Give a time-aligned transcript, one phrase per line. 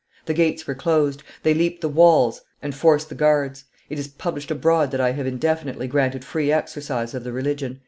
[0.25, 3.65] The gates were closed; they leap the walls and force the guards.
[3.87, 7.79] It is published abroad that I have indefinitely granted free exercise of the religion."